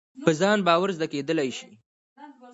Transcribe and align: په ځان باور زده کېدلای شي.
په 0.23 0.29
ځان 0.39 0.57
باور 0.67 0.89
زده 0.97 1.07
کېدلای 1.13 1.49
شي. 1.57 1.69